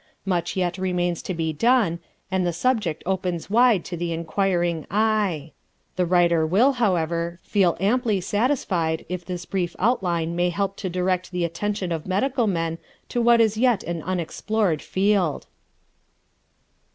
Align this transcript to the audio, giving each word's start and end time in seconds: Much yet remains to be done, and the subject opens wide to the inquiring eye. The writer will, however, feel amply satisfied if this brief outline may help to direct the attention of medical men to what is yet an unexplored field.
Much 0.25 0.55
yet 0.57 0.79
remains 0.79 1.21
to 1.21 1.31
be 1.31 1.53
done, 1.53 1.99
and 2.31 2.43
the 2.43 2.51
subject 2.51 3.03
opens 3.05 3.51
wide 3.51 3.85
to 3.85 3.95
the 3.95 4.11
inquiring 4.11 4.87
eye. 4.89 5.51
The 5.95 6.07
writer 6.07 6.43
will, 6.43 6.71
however, 6.71 7.39
feel 7.43 7.77
amply 7.79 8.19
satisfied 8.19 9.05
if 9.09 9.23
this 9.23 9.45
brief 9.45 9.75
outline 9.77 10.35
may 10.35 10.49
help 10.49 10.75
to 10.77 10.89
direct 10.89 11.29
the 11.29 11.45
attention 11.45 11.91
of 11.91 12.07
medical 12.07 12.47
men 12.47 12.79
to 13.09 13.21
what 13.21 13.39
is 13.39 13.57
yet 13.57 13.83
an 13.83 14.01
unexplored 14.01 14.81
field. 14.81 15.45